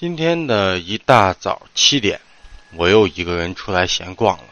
[0.00, 2.18] 今天的一大早七点，
[2.74, 4.44] 我又一个人出来闲逛了。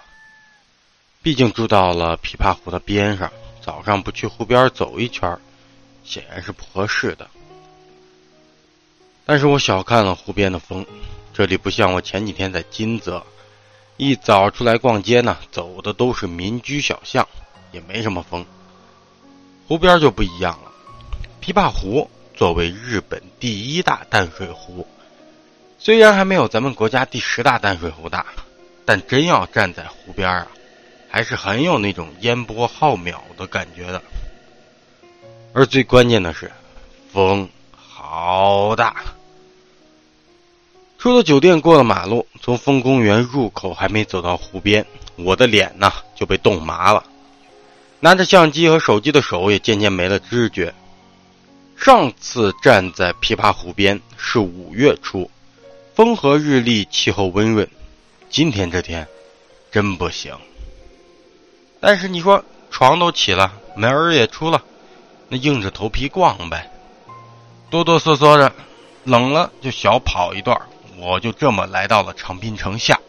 [1.22, 3.32] 毕竟住到了琵琶湖的边上，
[3.62, 5.38] 早上不去湖边走一圈，
[6.04, 7.30] 显然是不合适的。
[9.25, 10.84] 但是我小看了湖边的风，
[11.32, 13.25] 这里不像我前几天在金泽，
[13.96, 17.26] 一早出来逛街呢，走的都是民居小巷，
[17.72, 18.44] 也没什么风。
[19.67, 20.71] 湖边就不一样了，
[21.40, 24.86] 琵琶湖作为日本第一大淡水湖。
[25.81, 28.27] 虽然还没有咱们国家第十大淡水湖大，
[28.85, 30.46] 但真要站在湖边啊，
[31.09, 34.03] 还是很有那种烟波浩渺的感觉的。
[35.53, 36.51] 而最关键的是，
[37.12, 38.97] 风好大。
[40.98, 44.84] 出了酒店，过了马路，从风公园入口还没走到湖边，
[45.15, 47.05] 我的脸呢就被冻麻了，
[48.01, 50.75] 拿着相机和手机的手也渐渐没了知觉。
[51.77, 55.31] 上次站在琵琶湖边是五月初。
[55.99, 57.69] 风和日丽，气候温润。
[58.31, 59.09] 今天这天，
[59.73, 60.33] 真不行。
[61.81, 64.63] 但是你说床都起了，门儿也出了，
[65.29, 66.71] 那硬着头皮逛呗。
[67.69, 68.53] 哆哆嗦嗦的，
[69.03, 70.57] 冷了就小跑一段。
[70.99, 73.01] 我就这么来到了长滨城下。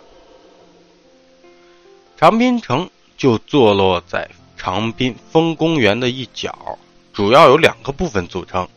[2.17, 6.79] 长滨城就坐落在长滨风公园的一角，
[7.13, 8.67] 主要有两个部分组成，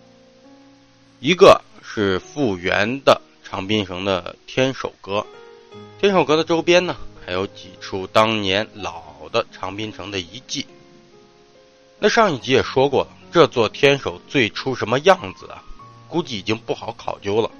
[1.18, 3.18] 一个是复原的。
[3.52, 5.26] 长滨城的天守阁，
[6.00, 10.66] 天守阁的周边呢，还有几处当年老的长滨城的遗迹。
[11.98, 15.62] 那上一集也说过了，这座天守最初什么样子啊？
[16.08, 17.50] 估计已经不好考究了。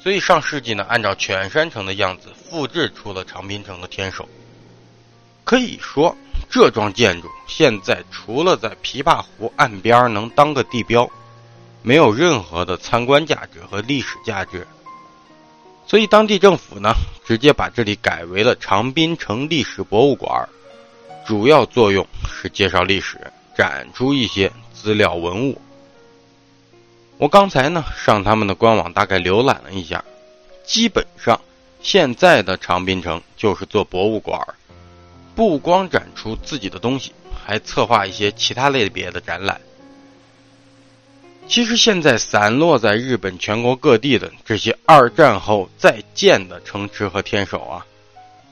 [0.00, 4.28] 所以上世纪呢，按照犬山城的样子复制出了长滨城的天守。
[5.42, 6.16] 可以说，
[6.48, 11.10] 这幢建筑现在除了在琵琶湖岸边能当个地标，
[11.82, 14.64] 没有任何的参观价值和历史价值。
[15.90, 16.94] 所以，当地政府呢，
[17.26, 20.48] 直接把这里改为了长滨城历史博物馆，
[21.26, 23.18] 主要作用是介绍历史，
[23.56, 25.60] 展出一些资料文物。
[27.18, 30.04] 我刚才呢，上他们的官网大概浏览了一下，
[30.64, 31.40] 基本上
[31.82, 34.40] 现在的长滨城就是做博物馆，
[35.34, 37.12] 不光展出自己的东西，
[37.44, 39.60] 还策划一些其他类别的展览。
[41.50, 47.84] 其实现在散落在日本全国各地的这些二战后再建的城池和天守啊，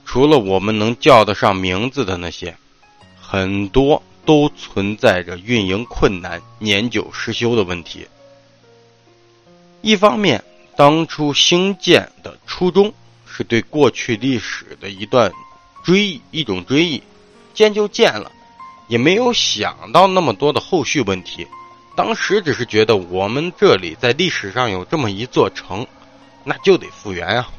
[0.05, 2.57] 除了我们能叫得上名字的那些，
[3.21, 8.05] 很多都存在着运营困难、年久失修的问题。
[9.81, 10.43] 一方面，
[10.77, 12.93] 当初兴建的初衷
[13.25, 15.33] 是对过去历史的一段
[15.85, 17.01] 追忆，一种追忆，
[17.55, 18.33] 建就建了，
[18.89, 21.47] 也没有想到那么多的后续问题。
[21.99, 25.85] 当时只是觉得我们这里在历史上有这么一座城，
[26.45, 27.51] 那就得复原啊。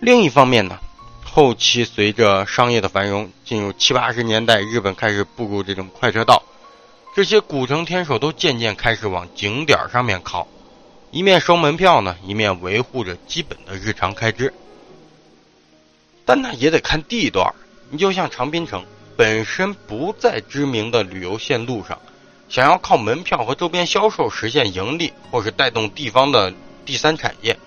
[0.00, 0.78] 另一方面呢，
[1.24, 6.42] 后期随着商业的繁荣，进入七八十年代，日本开始步入这种快车道，
[7.16, 10.46] 这些古城天守都渐渐开始往景点上面靠，
[11.10, 14.52] 一面收门票呢，一面维护着基本的日常开支。
[16.26, 17.50] 但那也得看地段，
[17.88, 18.84] 你就像长滨城，
[19.16, 21.98] 本身不在知名的旅游线路上。
[22.48, 26.52] 想要靠门票和周边销售实现盈利，或是带动地方的
[26.84, 27.58] 第三产业，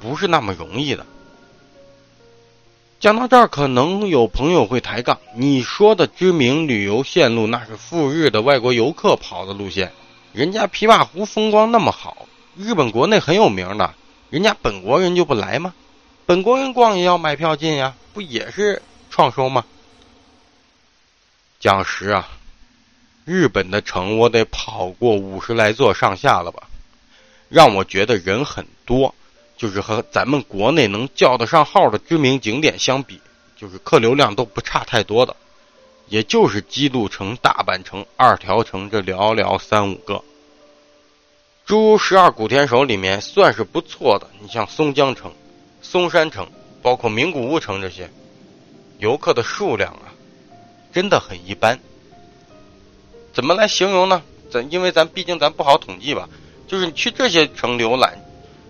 [0.00, 1.06] 不是那么容易的。
[3.00, 9.92] 讲到这儿，可能有朋友会抬杠：“你说的知名旅游线路，那是赴日的外国游客跑的路线，
[10.32, 13.94] 人家琵琶湖风光那么好，日本国内很有名的，
[14.30, 15.74] 人家本国人就不来吗？
[16.26, 19.64] 本国人逛也要买票进呀，不也是创收吗？”
[21.58, 22.28] 讲实啊。
[23.24, 26.68] 日本的城，我得跑过五十来座上下了吧，
[27.48, 29.14] 让我觉得人很多，
[29.56, 33.20] 就是和咱们国内能叫得上号的知名景点相比，
[33.56, 35.36] 就是客流量都不差太多的，
[36.08, 40.20] 也就是基督城、大阪城、二条城这寥寥三五个。
[41.64, 45.32] 诸如十二古天守里面算是不错的，你像松江城、
[45.80, 46.48] 松山城，
[46.82, 48.10] 包括名古屋城这些，
[48.98, 50.10] 游客的数量啊，
[50.92, 51.78] 真的很一般。
[53.32, 54.22] 怎么来形容呢？
[54.50, 56.28] 咱因为咱毕竟咱不好统计吧，
[56.68, 58.22] 就是你去这些城浏览，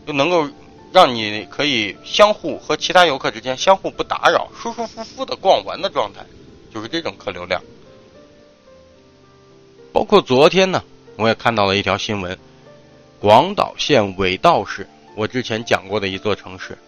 [0.07, 0.49] 就能够
[0.93, 6.25] 让你可以相互和其他游客之间相互不打扰，舒舒服服的逛完的状态，
[6.73, 7.61] 就是这种客流量。
[9.93, 10.85] 包括昨天呢，
[11.17, 12.39] 我也看到了一条新闻：
[13.19, 16.79] 广岛县尾道市，我之前讲过的一座城市，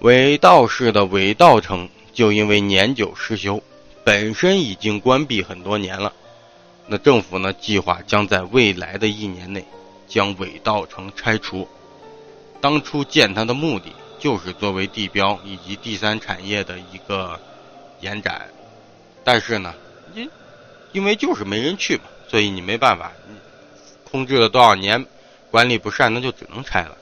[0.00, 3.62] 尾道市的尾道城就因为年久失修，
[4.02, 6.12] 本身已经关闭很多年了。
[6.90, 7.52] 那政府呢？
[7.52, 9.62] 计划将在未来的一年内
[10.08, 11.68] 将尾道城拆除。
[12.62, 17.38] 当初建它的目的就是作为地标以及第三产业的一个
[18.00, 18.48] 延展，
[19.22, 19.74] 但是呢，
[20.14, 20.30] 因
[20.92, 23.36] 因为就是没人去嘛，所以你没办法，你
[24.10, 25.04] 控制了多少年，
[25.50, 26.96] 管理不善，那就只能拆了。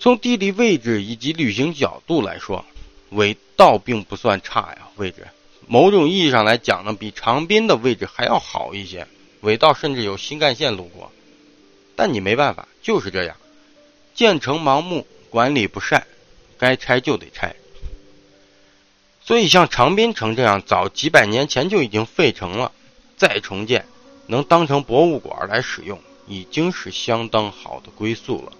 [0.00, 2.64] 从地理位置以及旅行角度来说，
[3.10, 5.26] 尾道并不算差呀，位置。
[5.72, 9.06] 某种意义上来讲呢，比长滨的位置还要好一些。
[9.42, 11.12] 尾道甚至有新干线路过，
[11.94, 13.36] 但你没办法，就是这样。
[14.12, 16.08] 建成盲目，管理不善，
[16.58, 17.54] 该拆就得拆。
[19.22, 22.72] 所以像长滨城这样早几百年前就已经废城了，
[23.16, 23.86] 再重建，
[24.26, 28.52] 能当成博物馆来使用，已经是相当好的归宿了。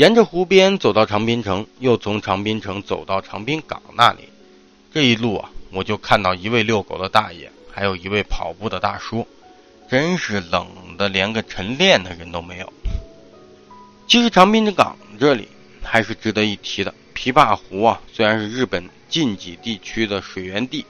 [0.00, 4.30] 沿着湖边走到长滨城，又从长滨城走到长滨港那里，
[4.94, 9.28] 这一路啊，我就看到一位遛狗的大爷，还有一位跑步的大叔，
[9.90, 10.66] 真是冷
[10.96, 12.72] 的连个晨练的人都没有。
[14.06, 15.46] 其实长滨港这里
[15.82, 16.94] 还是值得一提的。
[17.14, 20.86] 琵琶湖啊，虽然是日本近畿地区的水源地，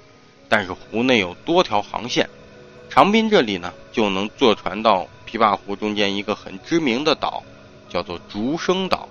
[0.48, 2.30] 但是湖内有多条航线，
[2.88, 7.42] 长滨这里呢就能坐船到琵琶湖中间一个很知名的岛。
[7.90, 9.08] 叫做竹生岛，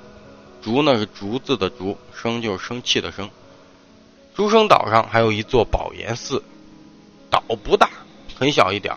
[0.64, 3.30] 竹呢是竹子的竹，生就是生气的生。
[4.34, 6.42] 竹生岛上还有一座宝岩寺，
[7.30, 7.90] 岛不大，
[8.36, 8.96] 很小一点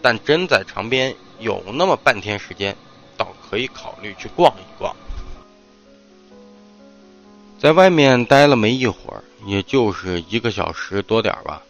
[0.00, 2.76] 但真在长边有那么半天时间，
[3.16, 4.94] 倒可以考虑去逛一逛。
[7.58, 11.60] 在外面待了没一会儿，也就是一个小时多点吧，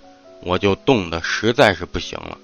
[0.43, 2.37] 我就冻得实在是不行了，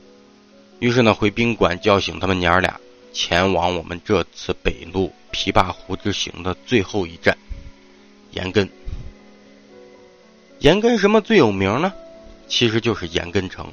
[0.78, 2.80] 于是呢回宾馆叫醒他们娘俩。
[3.14, 7.38] 前往我们这次北路琵琶湖之行的最后一站，
[8.32, 8.68] 岩根。
[10.58, 11.92] 岩根什么最有名呢？
[12.48, 13.72] 其实就是岩根城。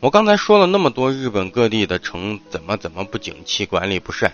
[0.00, 4.30] 我刚才说了那么多日本各地的城怎么怎么不景气、管理不善，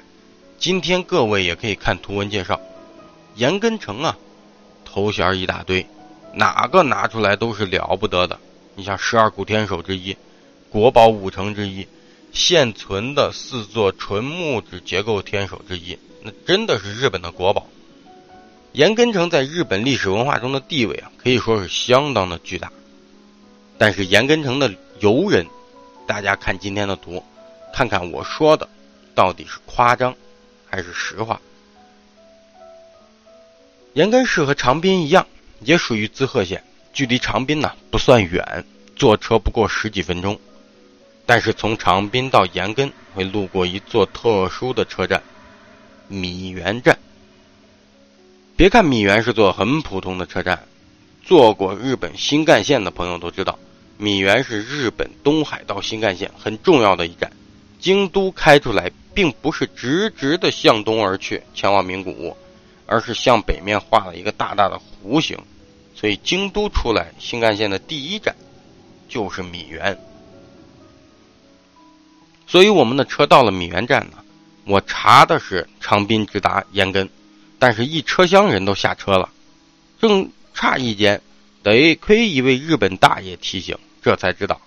[0.58, 2.60] 今天各位也可以看图文介绍。
[3.36, 4.18] 岩根城啊，
[4.84, 5.86] 头衔一大堆，
[6.34, 8.38] 哪个拿出来都是了不得的。
[8.74, 10.16] 你像十二古天守之一，
[10.68, 11.86] 国宝五城之一。
[12.34, 17.66] 现存的四座纯木质结构天守之一，那真的是日本的国宝。
[18.72, 22.72] 岩根城在日本历史文化中的地位啊，可以说是相当的巨大。
[23.78, 25.46] 但是岩根城的游人，
[26.08, 27.22] 大家看今天的图，
[27.72, 28.68] 看看我说的
[29.14, 30.12] 到底是夸张
[30.68, 31.40] 还是实话。
[33.92, 35.24] 岩根市和长滨一样，
[35.60, 38.64] 也属于滋贺县，距离长滨呢不算远，
[38.96, 40.36] 坐车不过十几分钟。
[41.26, 45.22] 但是从长滨到岩根会路过一座特殊的车站——
[46.08, 46.98] 米原站。
[48.56, 50.66] 别看米原是座很普通的车站，
[51.24, 53.58] 坐过日本新干线的朋友都知道，
[53.96, 57.32] 米原是日本东海道新干线很重要的一站。
[57.80, 62.36] 京都开出来，并不是直直的向东而去前往名古屋，
[62.86, 65.38] 而是向北面画了一个大大的弧形，
[65.94, 68.34] 所以京都出来新干线的第一站
[69.08, 69.98] 就是米原。
[72.46, 74.18] 所以我们的车到了米原站呢，
[74.64, 77.08] 我查的是长滨直达岩根，
[77.58, 79.28] 但是一车厢人都下车了，
[80.00, 81.20] 正诧异间，
[81.62, 84.60] 得亏一位日本大爷提醒，这才知道，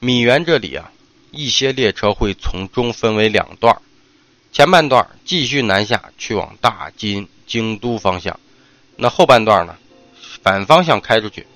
[0.00, 0.90] 米原这里啊，
[1.30, 3.76] 一些列车会从中分为两段，
[4.52, 8.38] 前半段继续南下去往大金京都方向，
[8.96, 9.76] 那后半段呢，
[10.42, 11.46] 反方向开出去，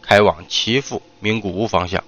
[0.00, 2.02] 开往岐阜名古屋方向。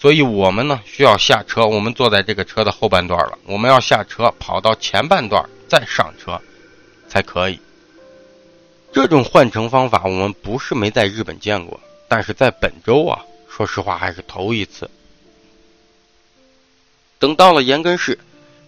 [0.00, 3.36] 所以我们呢需要下车，我们坐在这个车的后半段了。
[3.44, 6.40] 我们要下车跑到前半段再上车，
[7.08, 7.58] 才可以。
[8.92, 14.88] 这种换乘方法我们不是没在日本见过，但是在本州啊，说实话还是头一次。
[17.18, 18.16] 等到了岩根市，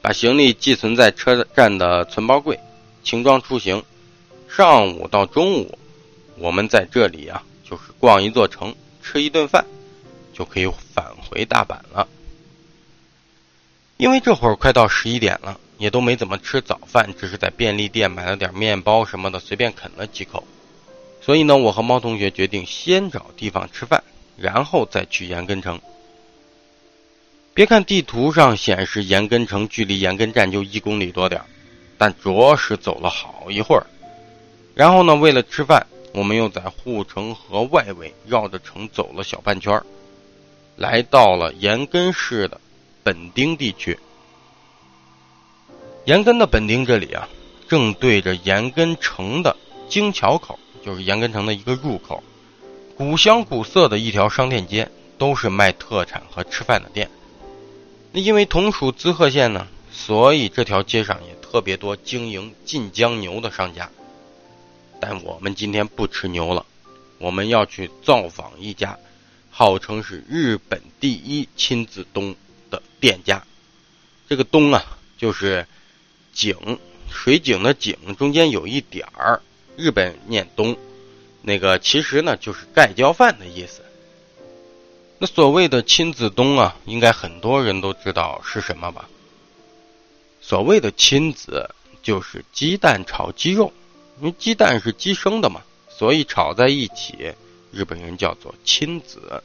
[0.02, 2.58] 把行李寄存在车站的存包柜，
[3.04, 3.82] 轻装出行。
[4.48, 5.78] 上午到中午，
[6.36, 9.64] 我们在这里啊，就是逛一座城，吃一顿饭。
[10.40, 12.08] 就可以返回大阪了，
[13.98, 20.42] 因为这会儿快到十一点了，也都没怎么吃早饭，只是在便利店买了点面包什么的，随便啃了几口。
[21.20, 24.02] 所以呢，我和猫同学决定先找地方吃饭，
[24.38, 25.78] 然后再去岩根城。
[27.52, 31.46] 别看地图上显示岩根城距离岩根站就一公里多点儿
[31.98, 33.84] 但着实走了好一会儿。
[34.74, 39.84] 然后呢，为了吃饭，我们又在护城河外围绕着城走了小半圈儿。
[40.80, 42.58] 来到了岩根市的
[43.02, 43.98] 本町地区。
[46.06, 47.28] 岩根的本町这里啊，
[47.68, 49.54] 正对着岩根城的
[49.90, 52.22] 京桥口，就是岩根城的一个入口，
[52.96, 57.10] 古香古色的一条商店街，都是卖特产和吃饭的店。
[58.12, 63.90] 那因为同属滋贺县呢，所以这条街上也特别多经营晋江牛的商家。
[64.98, 66.64] 但我们今天不吃牛了，
[67.18, 68.98] 我们要去造访一家
[69.60, 72.34] 号称是日本第一亲子冬
[72.70, 73.44] 的店家。
[74.26, 74.82] 这个冬啊，
[75.18, 75.66] 就是
[76.32, 76.78] 井
[77.10, 79.42] 水井的井中间有一点儿，
[79.76, 80.78] 日本念东，
[81.42, 83.82] 那个其实呢就是盖浇饭的意思。
[85.18, 89.10] 那所谓的亲子冬啊，应该很多人都知道是什么吧？
[90.40, 91.68] 所谓的亲子
[92.02, 93.70] 就是鸡蛋炒鸡肉，
[94.20, 97.34] 因为鸡蛋是鸡生的嘛，所以炒在一起，
[97.70, 99.42] 日本人叫做亲子。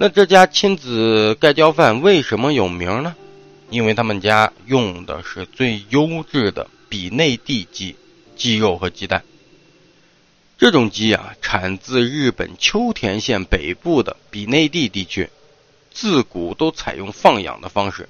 [0.00, 3.16] 那这家亲子盖浇饭为什么有名呢？
[3.68, 7.96] 因为他们家用的是最优质的比内地鸡，
[8.36, 9.24] 鸡肉和鸡蛋。
[10.56, 15.30] 这种鸡啊，产自日本秋田县北部的比内地地区，
[15.90, 18.08] 自古都采用放养的方式，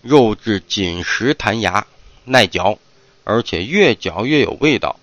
[0.00, 1.86] 肉质紧实弹牙，
[2.24, 2.78] 耐嚼，
[3.24, 4.98] 而且越嚼越有味道。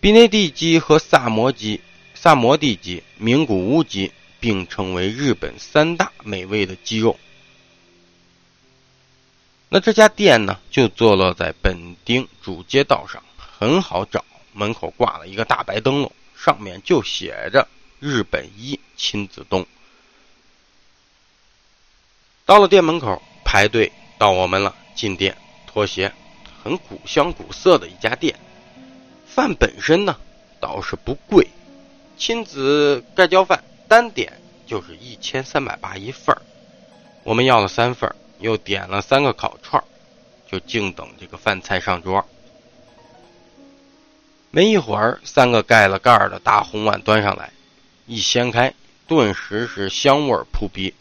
[0.00, 1.82] 比内地鸡和萨摩鸡、
[2.14, 7.18] 萨摩地鸡、名古屋鸡并称为日本三大美味的鸡肉。
[9.68, 14.24] 那这家店呢，就坐落在本町主街道上，很好找。
[14.52, 17.68] 门口挂了一个大白灯笼，上面就写着
[18.00, 19.64] “日本一亲子东”。
[22.44, 24.74] 到了店门口，排队到我们了。
[24.96, 25.36] 进店
[25.68, 26.12] 脱鞋，
[26.64, 28.38] 很古香古色的一家店。
[29.24, 30.18] 饭本身呢
[30.58, 31.46] 倒是不贵，
[32.18, 36.40] 亲子盖浇饭单点就是一千三百八一份儿。
[37.24, 39.84] 我们要了三份又点了三个烤串儿
[40.48, 42.24] 就静等这个饭菜上桌。
[44.52, 47.50] 没一会儿，三个盖了盖儿的大红碗端上来，
[48.06, 48.72] 一掀开，
[49.08, 50.94] 顿时是香味扑鼻。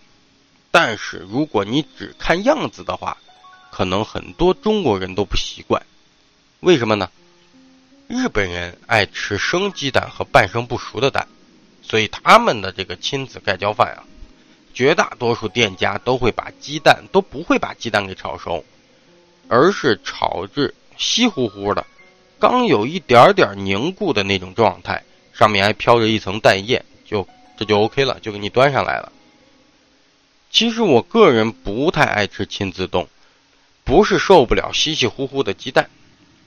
[0.72, 3.17] 但是如果你只看样子的话，
[3.69, 5.79] 可能很多中国人都不习惯。
[6.62, 7.12] 为什么呢？
[8.08, 11.27] 日本人爱吃生鸡蛋和半生不熟的蛋，
[11.89, 14.03] 所以他们的这个亲子盖浇饭啊，
[14.75, 18.63] 绝大多数店家都会把鸡蛋都不会把鸡蛋给炒熟，
[19.48, 21.84] 而是炒至稀乎乎的。
[22.38, 25.03] 刚有一点点凝固的那种状态，
[25.34, 27.27] 上面还飘着一层蛋液，就
[27.58, 29.12] 这就 OK 了，就给你端上来了。
[30.51, 33.08] 其实我个人不太爱吃亲子冻，
[33.84, 35.89] 不是受不了稀稀糊糊的鸡蛋，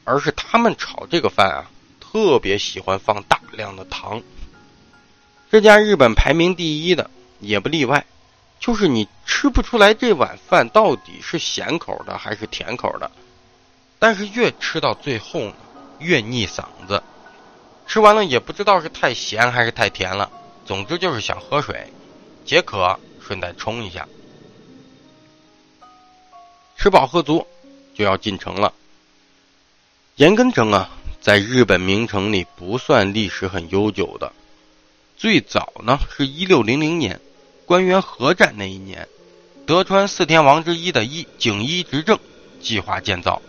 [0.04, 1.70] 而是他们炒这个饭啊，
[2.00, 4.22] 特别喜欢放大量的糖。
[5.52, 8.06] 这家日本排名第一的也不例外，
[8.58, 13.10] 就是你吃不出来这碗饭到底是咸口的还是甜口的，
[13.98, 15.54] 但是越吃到最后呢。
[15.98, 17.00] 越腻嗓子，
[17.86, 20.28] 吃完了也不知道是太咸还是太甜了，
[20.64, 21.92] 总之就是想喝水，
[22.44, 24.08] 解渴，顺带冲一下。
[26.76, 27.46] 吃饱喝足，
[27.94, 28.72] 就要进城了。
[30.16, 30.90] 岩根城啊，
[31.20, 34.32] 在日本名城里不算历史很悠久的，
[35.22, 37.20] 最早呢是一六零零年，
[37.64, 39.06] 关原合战那一年，
[39.64, 42.18] 德川四天王之一的一景一执政
[42.60, 43.40] 计划建造。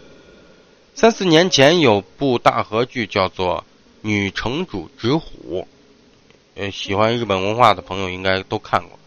[0.94, 3.62] 三四年前有部大河剧叫做
[4.02, 5.68] 《女城主直虎》，
[6.62, 9.00] 呃，喜欢日本文化的朋友应该都看过。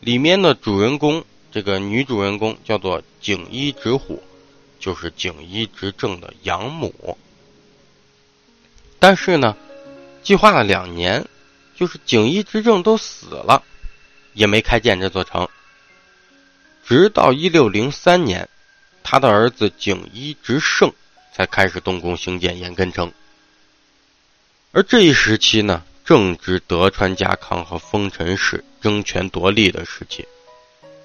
[0.00, 4.22] 里面的主人公，这个女主人公叫做景一直虎，
[4.78, 7.16] 就是景一执政的养母。
[8.98, 9.56] 但是呢，
[10.22, 11.26] 计划了两年，
[11.80, 13.64] 就是景一执政都死了，
[14.34, 15.48] 也没开建这座城。
[16.86, 18.46] 直到一六零三年，
[19.02, 20.92] 他的儿子景一直胜。
[21.32, 23.10] 才开始动工兴建岩根城，
[24.72, 30.26] 而这一时期呢，正值德川家康和丰臣氏争权夺利的时期，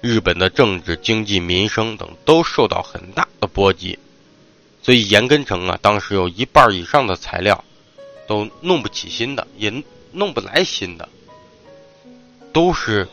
[0.02, 3.98] 日本的政治、经济、民生等都受到很大的波及，
[4.82, 7.64] 所以岩根城啊，当时有一半以上的材料
[8.26, 9.70] 都弄不起新的，也
[10.12, 11.08] 弄不来新的，
[12.52, 13.08] 都是，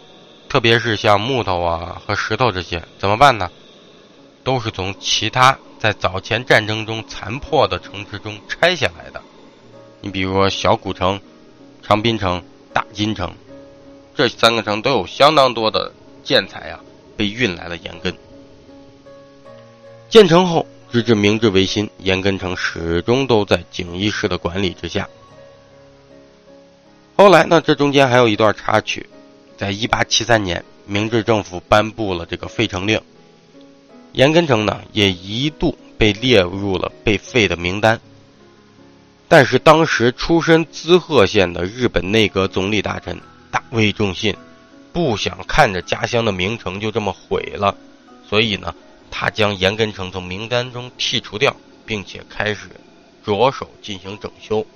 [0.47, 3.51] 特别是像木头啊和石头这些，怎么办呢？
[4.43, 5.57] 都是从其他。
[5.79, 9.21] 在早前战争中残破的城池中拆下来的，
[9.99, 11.19] 你比如说小古城、
[11.81, 13.35] 长滨城、大金城，
[14.15, 15.91] 这三个城都有相当多的
[16.23, 16.79] 建材啊，
[17.17, 18.15] 被运来了延根。
[20.07, 25.09] 建成后，直至明治维新，延根城始终都在景一氏的管理之下。
[27.23, 29.07] 后来呢，这中间还有一段插曲，
[29.55, 32.99] 在一八七三年，明治政府颁布了这个废城令。
[34.11, 37.97] 岩根城呢，也一度被列入了被废的名单。
[39.29, 43.17] 但是当时出身滋贺县的日本内阁总理大臣
[43.49, 44.35] 大卫重信，
[44.91, 47.73] 不想看着家乡的名城就这么毁了，
[48.27, 48.75] 所以呢，
[49.09, 52.67] 他将岩根城从名单中剔除掉，并且开始
[53.25, 54.67] 着手进行整修，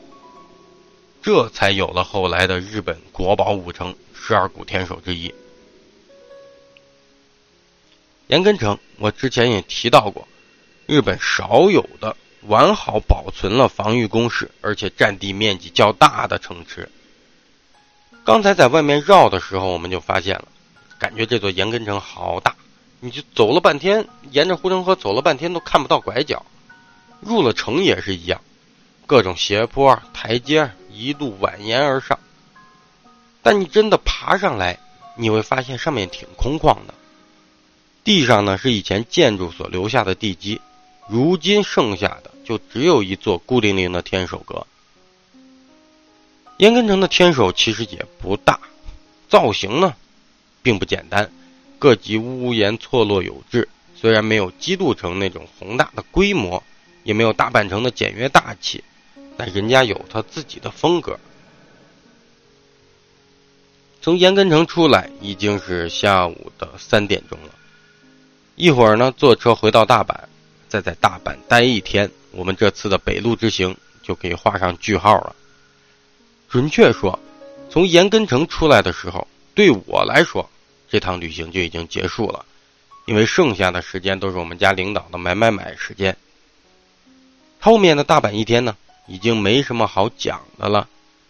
[1.28, 5.36] 这才有了后来的日本国宝五城十二古天守之一。
[8.28, 10.26] 岩根城，我之前也提到过，
[10.86, 16.90] 日本少有的完好保存了防御工事，而且占地面积较大的城池。
[18.24, 20.48] 刚才在外面绕的时候，我们就发现了，
[20.98, 22.56] 感觉这座岩根城好大，
[23.02, 26.46] 你就走了半天，沿着护城河走了半天都看不到拐角。
[27.20, 28.40] 入了城也是一样，
[29.06, 32.18] 各种斜坡、台阶一路蜿蜒而上。
[33.44, 34.80] 但你真的爬上来，
[35.16, 36.94] 你会发现上面挺空旷的。
[38.04, 40.62] 地上呢是以前建筑所留下的地基，
[41.08, 44.66] 如今剩下的就只有一座孤零零的天守阁。
[46.58, 48.60] 岩根城的天守其实也不大，
[49.30, 49.94] 造型呢
[50.63, 51.30] 并不简单，
[51.77, 53.70] 各级屋檐错落有致。
[53.96, 56.63] 虽然没有基督城那种宏大的规模，
[57.04, 58.84] 也没有大阪城的简约大气，
[59.38, 61.17] 但人家有他自己的风格。
[64.01, 67.50] 从岩根城出来已经是下午的三点钟了。
[68.56, 70.15] 一会儿呢，坐车回到大阪，
[70.67, 75.36] 再在大阪待一天，我们这次的北路之行就可以画上句号了。
[76.50, 77.20] 准确说，
[77.70, 80.50] 从岩根城出来的时候，对我来说，
[80.89, 82.46] 这趟旅行就已经结束了，
[83.06, 86.15] 因为剩下的时间都是我们家领导的买买买时间。
[87.60, 88.77] 后面的大阪一天呢，
[89.08, 90.88] 已经没什么好讲的了，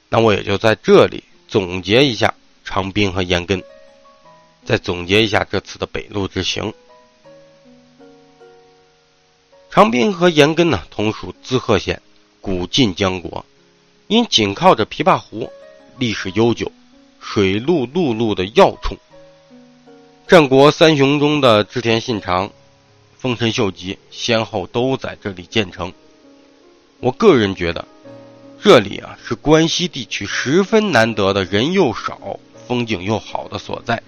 [0.10, 2.34] 那我也就在这里总结一下
[2.66, 3.64] 长滨和岩根，
[4.66, 6.74] 再总结一下这次的北路之行。
[9.70, 12.02] 长滨和岩根呢，同属滋贺县，
[12.42, 13.46] 古晋江国，
[14.08, 15.52] 因紧靠着琵琶湖，
[16.00, 16.72] 历史悠久，
[17.20, 18.98] 水陆陆路的要冲。
[20.28, 22.50] 战国三雄中的织田信长、
[23.18, 25.94] 丰臣秀吉先后都在这里建成。
[27.00, 27.86] 我个人觉得，
[28.62, 34.02] 这里啊是关西地区十分难得的人又少、风景又好的所在。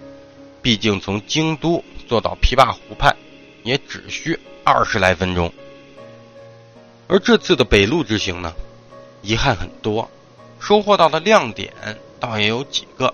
[0.62, 3.16] 毕竟从京都坐到琵琶湖畔，
[3.62, 4.38] 也只需。
[4.62, 5.50] 二十来分钟，
[7.08, 8.54] 而这次的北路之行呢，
[9.22, 10.08] 遗憾很多，
[10.60, 11.72] 收获到的亮点
[12.20, 13.12] 倒也有几个。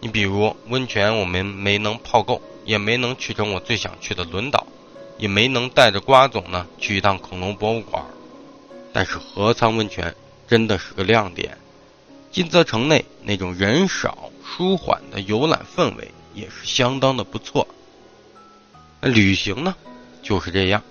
[0.00, 4.66] 你比如温泉，我们没能泡够，也没能去成我最想去的轮岛，
[5.18, 8.02] 也没能带着瓜总呢去一趟恐龙博物馆。
[8.92, 10.14] 但是河仓温泉
[10.46, 11.56] 真的是个亮点，
[12.30, 17.66] 金泽城内那种人少舒缓的游览氛围也是相当的不错。
[19.00, 19.74] 那旅行呢？
[20.22, 20.82] 就是这样，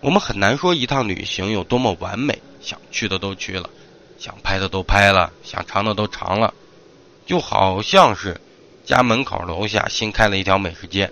[0.00, 2.38] 我们很难说一趟旅行有多么完美。
[2.60, 3.70] 想去的都去了，
[4.18, 6.52] 想拍的都拍了，想尝的都尝了，
[7.24, 8.38] 就好像是
[8.84, 11.10] 家门口楼下新开了一条美食街。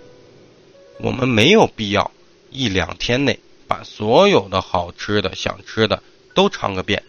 [0.99, 2.11] 我们没有必要
[2.51, 6.03] 一两天内把所有的好吃的、想吃的
[6.37, 7.03] 都尝个遍，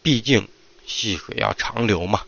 [0.00, 0.48] 毕竟
[0.86, 2.24] 细水要长流嘛。